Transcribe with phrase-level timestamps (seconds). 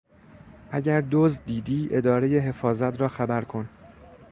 [0.71, 3.69] اگر دزد دیدی ادارهی حفاظت را خبر کن.